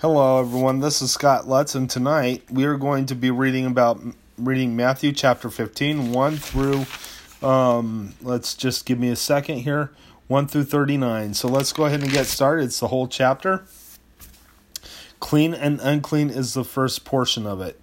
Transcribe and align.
Hello, 0.00 0.40
everyone. 0.40 0.80
This 0.80 1.02
is 1.02 1.12
Scott 1.12 1.46
Lutz, 1.46 1.74
and 1.74 1.90
tonight 1.90 2.44
we 2.50 2.64
are 2.64 2.78
going 2.78 3.04
to 3.04 3.14
be 3.14 3.30
reading 3.30 3.66
about 3.66 4.00
reading 4.38 4.74
Matthew 4.74 5.12
chapter 5.12 5.50
15, 5.50 6.10
1 6.10 6.36
through, 6.38 6.86
um, 7.46 8.14
let's 8.22 8.54
just 8.54 8.86
give 8.86 8.98
me 8.98 9.10
a 9.10 9.16
second 9.16 9.58
here, 9.58 9.90
1 10.26 10.48
through 10.48 10.64
39. 10.64 11.34
So 11.34 11.48
let's 11.48 11.74
go 11.74 11.84
ahead 11.84 12.00
and 12.00 12.10
get 12.10 12.24
started. 12.24 12.64
It's 12.64 12.80
the 12.80 12.88
whole 12.88 13.08
chapter. 13.08 13.66
Clean 15.20 15.52
and 15.52 15.78
unclean 15.82 16.30
is 16.30 16.54
the 16.54 16.64
first 16.64 17.04
portion 17.04 17.46
of 17.46 17.60
it. 17.60 17.78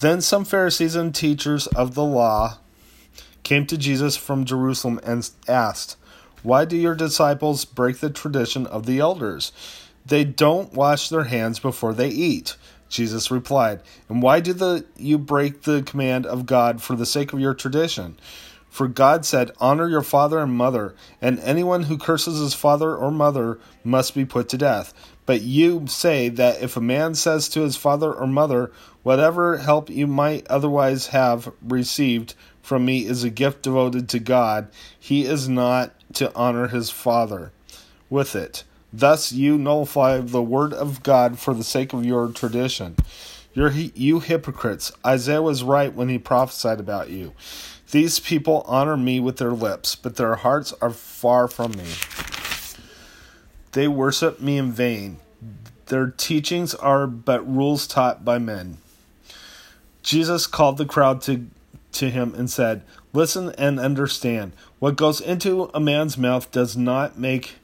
Then 0.00 0.20
some 0.20 0.44
Pharisees 0.44 0.96
and 0.96 1.14
teachers 1.14 1.68
of 1.68 1.94
the 1.94 2.02
law 2.02 2.58
came 3.44 3.64
to 3.66 3.78
Jesus 3.78 4.16
from 4.16 4.44
Jerusalem 4.44 4.98
and 5.04 5.30
asked, 5.46 5.96
Why 6.42 6.64
do 6.64 6.76
your 6.76 6.96
disciples 6.96 7.64
break 7.64 7.98
the 7.98 8.10
tradition 8.10 8.66
of 8.66 8.86
the 8.86 8.98
elders? 8.98 9.52
They 10.08 10.24
don't 10.24 10.72
wash 10.72 11.08
their 11.08 11.24
hands 11.24 11.58
before 11.58 11.92
they 11.92 12.08
eat. 12.08 12.56
Jesus 12.88 13.30
replied, 13.30 13.82
And 14.08 14.22
why 14.22 14.40
do 14.40 14.52
the, 14.54 14.86
you 14.96 15.18
break 15.18 15.62
the 15.62 15.82
command 15.82 16.24
of 16.26 16.46
God 16.46 16.82
for 16.82 16.96
the 16.96 17.06
sake 17.06 17.32
of 17.32 17.40
your 17.40 17.54
tradition? 17.54 18.18
For 18.70 18.88
God 18.88 19.26
said, 19.26 19.50
Honor 19.60 19.88
your 19.88 20.02
father 20.02 20.38
and 20.38 20.52
mother, 20.52 20.94
and 21.20 21.38
anyone 21.40 21.84
who 21.84 21.98
curses 21.98 22.38
his 22.38 22.54
father 22.54 22.94
or 22.94 23.10
mother 23.10 23.58
must 23.84 24.14
be 24.14 24.24
put 24.24 24.48
to 24.50 24.58
death. 24.58 24.94
But 25.26 25.42
you 25.42 25.86
say 25.86 26.30
that 26.30 26.62
if 26.62 26.76
a 26.76 26.80
man 26.80 27.14
says 27.14 27.48
to 27.50 27.60
his 27.60 27.76
father 27.76 28.12
or 28.12 28.26
mother, 28.26 28.72
Whatever 29.02 29.58
help 29.58 29.88
you 29.88 30.06
might 30.06 30.46
otherwise 30.48 31.08
have 31.08 31.52
received 31.62 32.34
from 32.62 32.84
me 32.84 33.06
is 33.06 33.24
a 33.24 33.30
gift 33.30 33.62
devoted 33.62 34.08
to 34.10 34.18
God, 34.18 34.68
he 34.98 35.24
is 35.24 35.48
not 35.48 35.94
to 36.14 36.34
honor 36.34 36.68
his 36.68 36.90
father 36.90 37.52
with 38.10 38.36
it. 38.36 38.64
Thus 38.92 39.32
you 39.32 39.58
nullify 39.58 40.18
the 40.18 40.42
word 40.42 40.72
of 40.72 41.02
God 41.02 41.38
for 41.38 41.52
the 41.54 41.64
sake 41.64 41.92
of 41.92 42.04
your 42.04 42.28
tradition. 42.28 42.96
You're, 43.52 43.70
you 43.70 44.20
hypocrites, 44.20 44.92
Isaiah 45.04 45.42
was 45.42 45.62
right 45.62 45.92
when 45.92 46.08
he 46.08 46.18
prophesied 46.18 46.80
about 46.80 47.10
you. 47.10 47.32
These 47.90 48.20
people 48.20 48.64
honor 48.66 48.96
me 48.96 49.18
with 49.18 49.38
their 49.38 49.52
lips, 49.52 49.94
but 49.94 50.16
their 50.16 50.36
hearts 50.36 50.74
are 50.80 50.90
far 50.90 51.48
from 51.48 51.72
me. 51.72 51.86
They 53.72 53.88
worship 53.88 54.40
me 54.40 54.58
in 54.58 54.72
vain. 54.72 55.18
Their 55.86 56.08
teachings 56.08 56.74
are 56.74 57.06
but 57.06 57.48
rules 57.48 57.86
taught 57.86 58.24
by 58.24 58.38
men. 58.38 58.78
Jesus 60.02 60.46
called 60.46 60.76
the 60.76 60.86
crowd 60.86 61.22
to, 61.22 61.46
to 61.92 62.10
him 62.10 62.34
and 62.36 62.50
said, 62.50 62.82
Listen 63.12 63.54
and 63.56 63.80
understand. 63.80 64.52
What 64.78 64.96
goes 64.96 65.20
into 65.20 65.70
a 65.74 65.80
man's 65.80 66.18
mouth 66.18 66.50
does 66.50 66.76
not 66.76 67.18
make 67.18 67.56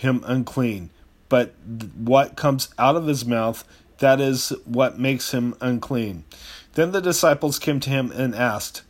him 0.00 0.22
unclean, 0.26 0.88
but 1.28 1.54
what 1.94 2.34
comes 2.34 2.72
out 2.78 2.96
of 2.96 3.06
his 3.06 3.26
mouth, 3.26 3.64
that 3.98 4.18
is 4.18 4.48
what 4.64 4.98
makes 4.98 5.32
him 5.32 5.54
unclean. 5.60 6.24
Then 6.72 6.92
the 6.92 7.02
disciples 7.02 7.58
came 7.58 7.80
to 7.80 7.90
him 7.90 8.10
and 8.10 8.34
asked, 8.34 8.82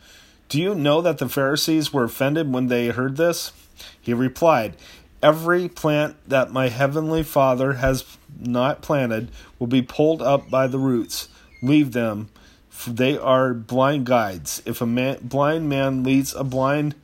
Do 0.48 0.60
you 0.60 0.72
know 0.72 1.00
that 1.00 1.18
the 1.18 1.28
Pharisees 1.28 1.92
were 1.92 2.04
offended 2.04 2.52
when 2.52 2.68
they 2.68 2.88
heard 2.88 3.16
this? 3.16 3.52
He 4.00 4.14
replied, 4.14 4.76
Every 5.20 5.68
plant 5.68 6.16
that 6.28 6.52
my 6.52 6.68
heavenly 6.68 7.24
Father 7.24 7.74
has 7.74 8.04
not 8.38 8.80
planted 8.80 9.30
will 9.58 9.66
be 9.66 9.82
pulled 9.82 10.22
up 10.22 10.48
by 10.48 10.68
the 10.68 10.78
roots. 10.78 11.28
Leave 11.60 11.90
them, 11.90 12.30
for 12.68 12.90
they 12.90 13.18
are 13.18 13.52
blind 13.52 14.06
guides. 14.06 14.62
If 14.64 14.80
a 14.80 14.86
man, 14.86 15.18
blind 15.22 15.68
man 15.68 16.04
leads 16.04 16.34
a 16.34 16.44
blind 16.44 16.94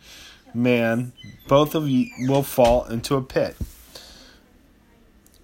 man, 0.55 1.13
both 1.49 1.75
of 1.75 1.89
you 1.89 2.11
will 2.29 2.45
fall 2.45 2.85
into 2.85 3.17
a 3.17 3.23
pit. 3.23 3.57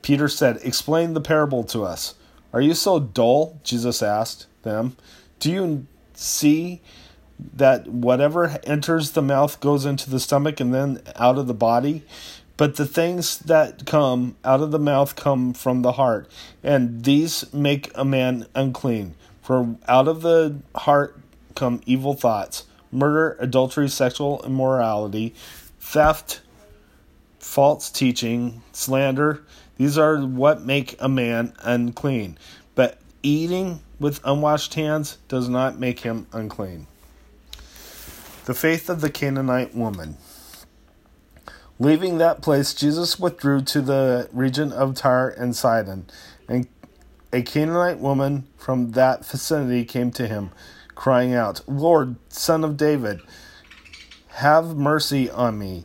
Peter 0.03 0.29
said, 0.29 0.59
Explain 0.63 1.15
the 1.15 1.21
parable 1.21 1.65
to 1.65 1.85
us. 1.85 2.15
Are 2.53 2.61
you 2.61 2.75
so 2.75 3.01
dull? 3.01 3.59
Jesus 3.65 4.03
asked 4.03 4.47
them. 4.63 4.97
Do 5.39 5.51
you 5.51 5.87
see 6.15 6.83
that 7.55 7.89
whatever 7.89 8.61
enters 8.65 9.13
the 9.13 9.23
mouth 9.23 9.59
goes 9.61 9.87
into 9.87 10.11
the 10.11 10.21
stomach 10.21 10.61
and 10.61 10.75
then 10.75 11.01
out 11.17 11.39
of 11.39 11.47
the 11.47 11.55
body? 11.55 12.05
But 12.57 12.77
the 12.77 12.87
things 12.87 13.39
that 13.39 13.87
come 13.87 14.37
out 14.45 14.61
of 14.61 14.71
the 14.71 14.79
mouth 14.79 15.17
come 15.17 15.55
from 15.55 15.83
the 15.83 15.93
heart, 15.93 16.31
and 16.63 17.03
these 17.03 17.53
make 17.53 17.91
a 17.95 18.05
man 18.05 18.47
unclean. 18.55 19.15
For 19.43 19.75
out 19.89 20.07
of 20.07 20.23
the 20.23 20.59
heart 20.77 21.19
come 21.55 21.81
evil 21.87 22.15
thoughts, 22.15 22.65
murder, 22.93 23.37
adultery, 23.41 23.89
sexual 23.89 24.43
immorality, 24.45 25.35
theft, 25.81 26.41
false 27.39 27.91
teaching, 27.91 28.63
slander 28.73 29.43
these 29.77 29.99
are 29.99 30.19
what 30.21 30.63
make 30.63 30.97
a 30.99 31.09
man 31.09 31.55
unclean. 31.61 32.39
But 32.75 32.99
eating 33.23 33.81
with 33.99 34.21
unwashed 34.25 34.75
hands 34.75 35.19
does 35.29 35.49
not 35.49 35.79
make 35.79 36.01
him 36.01 36.27
unclean. 36.33 36.87
The 38.45 38.55
faith 38.55 38.91
of 38.91 39.01
the 39.01 39.11
Canaanite 39.11 39.75
woman. 39.75 40.17
Leaving 41.79 42.19
that 42.19 42.43
place, 42.43 42.75
Jesus 42.75 43.19
withdrew 43.19 43.63
to 43.63 43.81
the 43.81 44.29
region 44.33 44.73
of 44.73 44.95
Tyre 44.95 45.29
and 45.29 45.57
Sidon, 45.57 46.07
and 46.49 46.67
a 47.33 47.43
Canaanite 47.43 47.99
woman 47.99 48.47
from 48.57 48.93
that 48.93 49.25
vicinity 49.25 49.85
came 49.85 50.11
to 50.13 50.27
him, 50.29 50.51
crying 50.95 51.35
out, 51.35 51.61
Lord, 51.67 52.17
son 52.29 52.63
of 52.63 52.77
David, 52.77 53.21
have 54.29 54.77
mercy 54.77 55.31
on 55.31 55.59
me. 55.59 55.85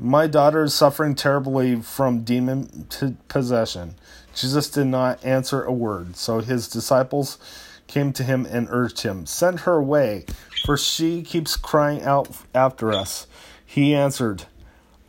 My 0.00 0.28
daughter 0.28 0.62
is 0.62 0.74
suffering 0.74 1.16
terribly 1.16 1.82
from 1.82 2.22
demon 2.22 2.86
possession. 3.26 3.96
Jesus 4.32 4.70
did 4.70 4.86
not 4.86 5.24
answer 5.24 5.64
a 5.64 5.72
word, 5.72 6.14
so 6.14 6.38
his 6.38 6.68
disciples 6.68 7.36
came 7.88 8.12
to 8.12 8.22
him 8.22 8.46
and 8.46 8.68
urged 8.70 9.00
him, 9.00 9.26
Send 9.26 9.60
her 9.60 9.74
away, 9.74 10.24
for 10.64 10.76
she 10.76 11.22
keeps 11.22 11.56
crying 11.56 12.02
out 12.02 12.28
after 12.54 12.92
us. 12.92 13.26
He 13.66 13.92
answered, 13.92 14.44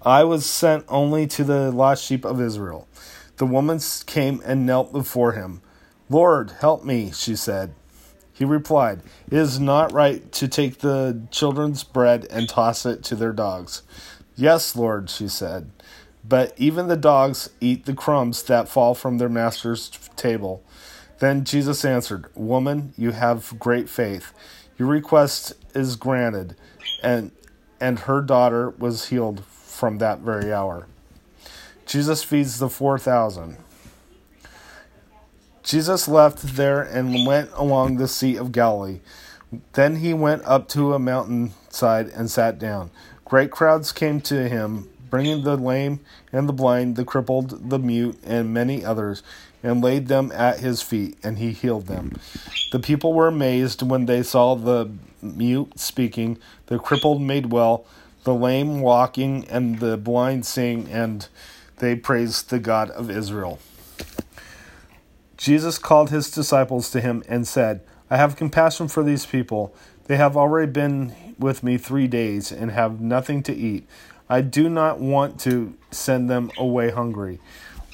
I 0.02 0.24
was 0.24 0.44
sent 0.44 0.86
only 0.88 1.28
to 1.28 1.44
the 1.44 1.72
lost 1.72 2.04
sheep 2.04 2.26
of 2.26 2.42
Israel. 2.42 2.88
The 3.38 3.46
woman 3.46 3.80
came 4.08 4.42
and 4.44 4.66
knelt 4.66 4.92
before 4.92 5.34
him. 5.34 5.62
Lord, 6.10 6.52
help 6.62 6.84
me, 6.84 7.12
she 7.12 7.36
said. 7.36 7.76
He 8.34 8.46
replied, 8.46 9.02
It 9.30 9.38
is 9.38 9.60
not 9.60 9.92
right 9.92 10.32
to 10.32 10.48
take 10.48 10.80
the 10.80 11.22
children's 11.30 11.84
bread 11.84 12.26
and 12.32 12.50
toss 12.50 12.86
it 12.86 13.04
to 13.04 13.16
their 13.16 13.34
dogs. 13.34 13.84
Yes, 14.40 14.74
Lord, 14.74 15.10
she 15.10 15.28
said. 15.28 15.70
But 16.24 16.54
even 16.56 16.88
the 16.88 16.96
dogs 16.96 17.50
eat 17.60 17.86
the 17.86 17.94
crumbs 17.94 18.42
that 18.44 18.70
fall 18.70 18.96
from 18.96 19.18
their 19.18 19.28
master's 19.28 19.90
table. 20.16 20.64
Then 21.20 21.44
Jesus 21.44 21.84
answered, 21.84 22.28
Woman, 22.36 22.94
you 22.98 23.12
have 23.12 23.60
great 23.60 23.90
faith. 23.90 24.32
Your 24.78 24.88
request 24.88 25.56
is 25.76 25.98
granted. 25.98 26.56
And, 27.04 27.32
and 27.82 28.00
her 28.00 28.22
daughter 28.22 28.70
was 28.70 29.10
healed 29.10 29.44
from 29.44 29.98
that 29.98 30.20
very 30.20 30.54
hour. 30.54 30.88
Jesus 31.86 32.24
feeds 32.24 32.60
the 32.60 32.70
4,000. 32.70 33.58
Jesus 35.64 36.08
left 36.08 36.56
there 36.56 36.82
and 36.82 37.28
went 37.28 37.52
along 37.56 37.98
the 37.98 38.08
Sea 38.08 38.38
of 38.38 38.54
Galilee. 38.54 39.02
Then 39.74 39.98
he 39.98 40.14
went 40.14 40.46
up 40.46 40.70
to 40.70 40.94
a 40.94 41.00
mountainside 41.00 42.08
and 42.08 42.32
sat 42.32 42.58
down. 42.58 42.90
Great 43.30 43.52
crowds 43.52 43.92
came 43.92 44.20
to 44.20 44.50
him, 44.50 44.90
bringing 45.12 45.44
the 45.44 45.56
lame 45.56 46.00
and 46.34 46.50
the 46.50 46.54
blind, 46.54 46.96
the 46.96 47.06
crippled, 47.06 47.70
the 47.70 47.78
mute, 47.78 48.18
and 48.24 48.52
many 48.52 48.84
others, 48.84 49.22
and 49.62 49.84
laid 49.84 50.08
them 50.08 50.32
at 50.32 50.62
his 50.62 50.82
feet, 50.82 51.16
and 51.22 51.38
he 51.38 51.52
healed 51.52 51.86
them. 51.86 52.12
The 52.72 52.80
people 52.80 53.14
were 53.14 53.28
amazed 53.28 53.84
when 53.84 54.08
they 54.08 54.24
saw 54.24 54.56
the 54.56 54.90
mute 55.22 55.80
speaking, 55.80 56.40
the 56.66 56.80
crippled 56.80 57.22
made 57.22 57.52
well, 57.52 57.86
the 58.24 58.34
lame 58.34 58.82
walking, 58.82 59.48
and 59.48 59.80
the 59.80 59.96
blind 59.96 60.48
seeing, 60.48 60.88
and 60.88 61.28
they 61.78 61.96
praised 61.96 62.50
the 62.50 62.58
God 62.58 62.90
of 62.90 63.12
Israel. 63.12 63.60
Jesus 65.38 65.78
called 65.78 66.10
his 66.10 66.32
disciples 66.32 66.90
to 66.90 67.00
him 67.00 67.24
and 67.30 67.48
said, 67.48 67.82
I 68.10 68.18
have 68.18 68.36
compassion 68.36 68.88
for 68.88 69.04
these 69.04 69.28
people. 69.28 69.72
They 70.10 70.18
have 70.18 70.36
already 70.36 70.72
been 70.72 71.14
with 71.38 71.62
me 71.62 71.78
three 71.78 72.08
days 72.08 72.52
and 72.52 72.72
have 72.72 73.00
nothing 73.00 73.44
to 73.44 73.56
eat. 73.56 73.88
I 74.28 74.42
do 74.42 74.68
not 74.68 75.00
want 75.00 75.40
to 75.42 75.76
send 75.92 76.28
them 76.28 76.50
away 76.58 76.90
hungry, 76.90 77.40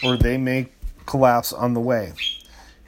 or 0.02 0.16
they 0.16 0.38
may 0.38 0.70
collapse 1.06 1.52
on 1.52 1.74
the 1.74 1.82
way. 1.82 2.14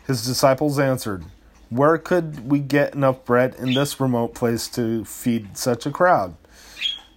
His 0.06 0.26
disciples 0.26 0.80
answered, 0.80 1.26
Where 1.70 1.98
could 1.98 2.50
we 2.50 2.60
get 2.60 2.96
enough 2.96 3.26
bread 3.26 3.54
in 3.56 3.74
this 3.74 4.00
remote 4.00 4.34
place 4.34 4.70
to 4.70 5.04
feed 5.04 5.58
such 5.58 5.86
a 5.86 5.92
crowd? 5.92 6.38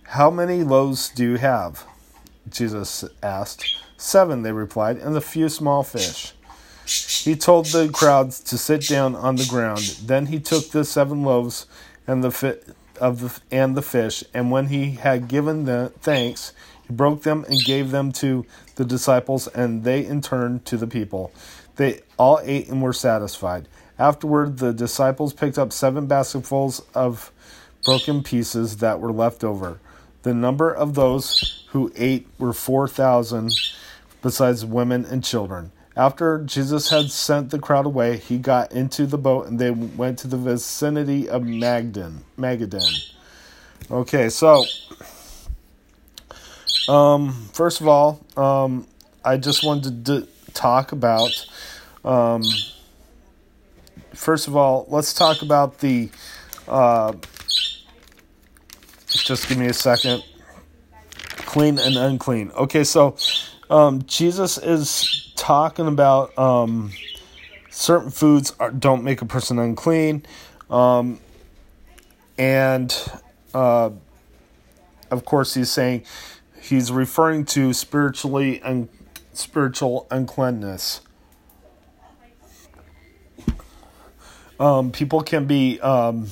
How 0.03 0.33
many 0.33 0.65
loaves 0.65 1.11
do 1.11 1.23
you 1.23 1.37
have? 1.37 1.85
Jesus 2.49 3.05
asked. 3.23 3.77
Seven, 3.97 4.43
they 4.43 4.51
replied, 4.51 4.97
and 4.97 5.17
a 5.17 5.21
few 5.21 5.49
small 5.49 5.85
fish. 5.85 6.33
He 7.23 7.37
told 7.37 7.67
the 7.67 7.89
crowds 7.89 8.41
to 8.41 8.59
sit 8.59 8.89
down 8.89 9.15
on 9.15 9.37
the 9.37 9.47
ground. 9.47 9.99
Then 10.03 10.27
he 10.27 10.41
took 10.41 10.71
the 10.71 10.85
seven 10.85 11.23
loaves 11.23 11.67
and 12.11 12.25
the 12.25 12.33
fi- 12.33 12.59
of 13.01 13.21
the 13.21 13.41
and 13.57 13.77
the 13.77 13.83
fish, 13.83 14.25
and 14.35 14.51
when 14.51 14.67
he 14.67 14.93
had 14.93 15.29
given 15.29 15.65
the 15.65 15.93
thanks, 16.01 16.53
He 16.89 16.93
broke 16.93 17.23
them 17.23 17.45
and 17.49 17.65
gave 17.65 17.93
them 17.93 18.11
to 18.15 18.45
the 18.75 18.85
disciples, 18.85 19.47
and 19.49 19.85
they 19.85 20.05
in 20.05 20.21
turn 20.21 20.61
to 20.65 20.77
the 20.77 20.89
people. 20.89 21.33
They 21.77 22.01
all 22.19 22.41
ate 22.43 22.69
and 22.69 22.83
were 22.83 22.93
satisfied. 22.93 23.69
Afterward, 23.99 24.59
the 24.59 24.73
disciples 24.73 25.33
picked 25.33 25.59
up 25.59 25.73
seven 25.73 26.07
basketfuls 26.07 26.83
of 26.95 27.31
broken 27.85 28.25
pieces 28.25 28.79
that 28.79 29.01
were 29.01 29.13
left 29.13 29.45
over. 29.45 29.81
The 30.23 30.35
number 30.35 30.73
of 30.73 30.95
those 30.95 31.65
who 31.71 31.93
ate 31.97 32.27
were 32.39 32.53
4,000, 32.53 33.51
besides 34.21 34.65
women 34.67 35.05
and 35.07 35.23
children. 35.25 35.71
After 35.97 36.39
Jesus 36.45 36.91
had 36.91 37.11
sent 37.11 37.51
the 37.51 37.59
crowd 37.59 37.85
away, 37.85 38.17
he 38.17 38.39
got 38.39 38.73
into 38.73 39.07
the 39.07 39.19
boat 39.19 39.49
and 39.49 39.59
they 39.59 39.71
went 39.71 40.19
to 40.21 40.29
the 40.29 40.37
vicinity 40.37 41.29
of 41.29 41.43
Magdan. 41.43 42.23
Magadan. 42.39 43.13
Okay, 43.91 44.29
so 44.29 44.65
um, 46.89 47.49
first 47.53 47.81
of 47.81 47.89
all, 47.89 48.21
um, 48.37 48.87
I 49.25 49.37
just 49.37 49.65
wanted 49.65 50.07
to 50.07 50.21
d- 50.21 50.29
talk 50.55 50.93
about. 50.93 51.31
Um, 52.05 52.43
first 54.15 54.47
of 54.47 54.57
all, 54.57 54.87
let's 54.89 55.13
talk 55.13 55.43
about 55.43 55.79
the. 55.81 56.09
Uh, 56.69 57.15
just 59.09 59.49
give 59.49 59.59
me 59.59 59.67
a 59.67 59.73
second. 59.73 60.23
Clean 61.37 61.79
and 61.81 61.97
unclean. 61.97 62.53
Okay, 62.53 62.85
so 62.85 63.17
um, 63.69 64.03
Jesus 64.07 64.57
is 64.57 65.20
talking 65.41 65.87
about 65.87 66.37
um, 66.39 66.93
certain 67.71 68.11
foods 68.11 68.53
are, 68.61 68.71
don't 68.71 69.03
make 69.03 69.23
a 69.23 69.25
person 69.25 69.59
unclean, 69.59 70.27
um, 70.69 71.19
and 72.37 72.95
uh, 73.55 73.89
of 75.11 75.25
course 75.25 75.55
he's 75.55 75.71
saying 75.71 76.05
he's 76.61 76.93
referring 76.93 77.47
to 77.47 77.73
spiritually 77.73 78.61
and 78.63 78.91
spiritual 79.33 80.07
uncleanness. 80.11 81.01
Um, 84.61 84.93
people 84.93 85.23
can 85.23 85.47
be 85.47 85.81
um, 85.81 86.29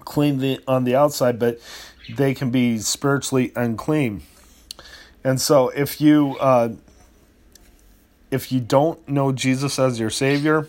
clean 0.00 0.38
the, 0.40 0.60
on 0.68 0.84
the 0.84 0.94
outside, 0.94 1.38
but 1.38 1.58
they 2.14 2.34
can 2.34 2.50
be 2.50 2.76
spiritually 2.78 3.50
unclean. 3.56 4.24
And 5.24 5.40
so, 5.40 5.70
if 5.70 6.02
you 6.02 6.36
uh, 6.38 6.74
if 8.30 8.52
you 8.52 8.60
don't 8.60 9.06
know 9.08 9.32
Jesus 9.32 9.78
as 9.78 9.98
your 9.98 10.10
Savior, 10.10 10.68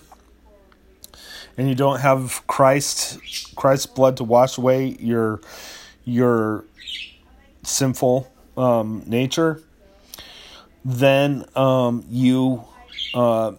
and 1.58 1.68
you 1.68 1.76
don't 1.76 2.00
have 2.00 2.46
Christ 2.48 3.20
Christ's 3.56 3.86
blood 3.86 4.18
to 4.18 4.24
wash 4.24 4.58
away 4.58 4.98
your 5.00 5.42
your 6.04 6.66
sinful 7.64 8.32
um, 8.58 9.04
nature, 9.06 9.62
then 10.84 11.46
um, 11.56 12.06
you 12.10 12.64
uh, 13.14 13.54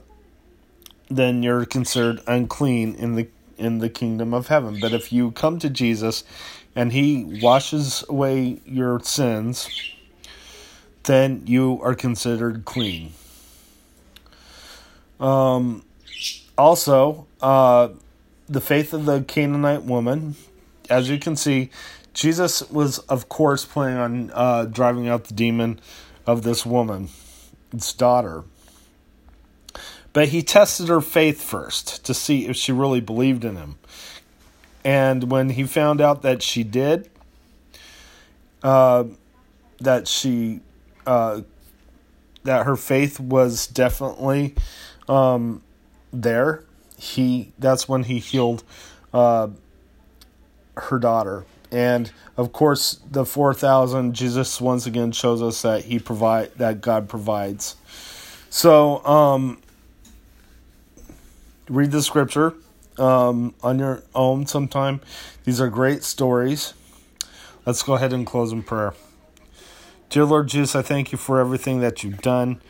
then 1.11 1.43
you're 1.43 1.65
considered 1.65 2.21
unclean 2.27 2.95
in 2.95 3.15
the 3.15 3.29
in 3.59 3.79
the 3.79 3.89
kingdom 3.89 4.35
of 4.35 4.49
heaven. 4.49 4.79
But 4.81 4.93
if 4.93 5.13
you 5.13 5.31
come 5.31 5.59
to 5.61 5.71
Jesus 5.71 6.25
and 6.75 6.93
he 6.93 7.39
washes 7.43 8.05
away 8.09 8.61
your 8.65 8.99
sins, 9.01 9.69
then 11.05 11.43
you 11.47 11.81
are 11.83 11.95
considered 11.95 12.65
clean. 12.65 13.13
Um, 15.23 15.85
also, 16.59 17.27
uh, 17.41 17.91
the 18.49 18.61
faith 18.61 18.93
of 18.93 19.07
the 19.07 19.23
Canaanite 19.23 19.85
woman, 19.85 20.35
as 20.91 21.09
you 21.09 21.19
can 21.19 21.37
see, 21.37 21.71
Jesus 22.13 22.69
was, 22.71 22.99
of 22.99 23.29
course, 23.29 23.65
planning 23.65 23.99
on 23.99 24.31
uh, 24.35 24.65
driving 24.67 25.09
out 25.09 25.25
the 25.25 25.35
demon 25.35 25.81
of 26.27 26.43
this 26.43 26.67
woman, 26.67 27.09
its 27.73 27.93
daughter. 27.93 28.45
But 30.13 30.29
he 30.29 30.43
tested 30.43 30.89
her 30.89 31.01
faith 31.01 31.41
first 31.41 32.05
to 32.05 32.13
see 32.13 32.47
if 32.47 32.57
she 32.57 32.73
really 32.73 33.01
believed 33.01 33.45
in 33.45 33.57
him. 33.57 33.77
And 34.85 35.31
when 35.31 35.51
he 35.51 35.65
found 35.65 36.01
out 36.01 36.23
that 36.23 36.43
she 36.43 36.65
did, 36.65 37.09
uh, 38.63 39.05
that 39.81 40.09
she, 40.09 40.61
uh, 41.07 41.43
that 42.43 42.67
her 42.67 42.77
faith 42.77 43.19
was 43.19 43.67
definitely 43.67 44.55
um, 45.09 45.63
there, 46.13 46.65
he 46.99 47.53
that's 47.59 47.89
when 47.89 48.05
he 48.05 48.19
healed 48.19 48.63
uh, 49.13 49.49
her 50.77 50.99
daughter. 50.99 51.45
And 51.71 52.13
of 52.37 52.53
course, 52.53 53.01
the 53.11 53.25
four 53.25 53.55
thousand. 53.55 54.15
Jesus 54.15 54.61
once 54.61 54.87
again 54.87 55.13
shows 55.13 55.43
us 55.43 55.63
that 55.63 55.85
he 55.85 55.99
provide 55.99 56.55
that 56.57 56.81
God 56.81 57.09
provides. 57.09 57.77
So, 58.51 59.05
um, 59.07 59.63
read 61.69 61.91
the 61.91 62.03
scripture 62.03 62.55
um, 62.99 63.55
on 63.63 63.79
your 63.79 64.03
own 64.15 64.47
sometime. 64.47 65.01
These 65.45 65.61
are 65.61 65.69
great 65.69 66.05
stories. 66.05 66.75
Let's 67.65 67.83
go 67.83 67.95
ahead 67.95 68.13
and 68.13 68.27
close 68.27 68.53
in 68.53 68.63
prayer. 68.63 68.93
Dear 70.11 70.27
Lord 70.27 70.49
Jesus, 70.49 70.77
I 70.77 70.83
thank 70.83 71.11
you 71.11 71.17
for 71.17 71.41
everything 71.41 71.81
that 71.81 72.05
you've 72.05 72.21
done, 72.21 72.61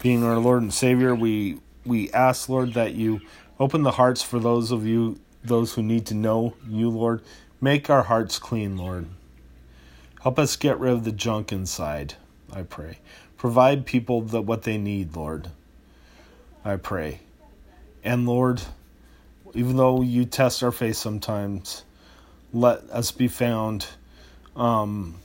being 0.00 0.22
our 0.22 0.38
Lord 0.38 0.62
and 0.62 0.72
Savior. 0.72 1.16
We 1.16 1.58
we 1.84 2.10
ask, 2.12 2.48
Lord, 2.48 2.74
that 2.74 2.94
you 2.94 3.20
open 3.58 3.82
the 3.82 3.92
hearts 3.92 4.22
for 4.22 4.38
those 4.38 4.70
of 4.70 4.86
you 4.86 5.18
those 5.44 5.74
who 5.74 5.82
need 5.82 6.06
to 6.06 6.14
know 6.14 6.54
you, 6.68 6.88
Lord. 6.88 7.22
Make 7.60 7.90
our 7.90 8.04
hearts 8.04 8.38
clean, 8.38 8.76
Lord. 8.76 9.06
Help 10.22 10.38
us 10.38 10.56
get 10.56 10.78
rid 10.78 10.92
of 10.92 11.04
the 11.04 11.12
junk 11.12 11.52
inside, 11.52 12.14
I 12.52 12.62
pray. 12.62 12.98
Provide 13.36 13.86
people 13.86 14.20
the, 14.20 14.40
what 14.40 14.62
they 14.62 14.78
need, 14.78 15.16
Lord. 15.16 15.48
I 16.64 16.76
pray. 16.76 17.20
And 18.04 18.26
Lord, 18.26 18.62
even 19.54 19.76
though 19.76 20.00
you 20.00 20.24
test 20.24 20.62
our 20.62 20.70
faith 20.70 20.96
sometimes, 20.96 21.84
let 22.52 22.82
us 22.90 23.10
be 23.10 23.26
found 23.26 23.86
um, 24.54 25.16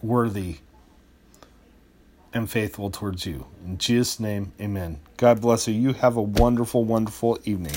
worthy 0.00 0.58
and 2.36 2.50
faithful 2.50 2.90
towards 2.90 3.26
you. 3.26 3.46
In 3.64 3.78
Jesus' 3.78 4.20
name, 4.20 4.52
amen. 4.60 5.00
God 5.16 5.40
bless 5.40 5.66
you. 5.66 5.74
You 5.74 5.94
have 5.94 6.16
a 6.16 6.22
wonderful, 6.22 6.84
wonderful 6.84 7.38
evening. 7.44 7.74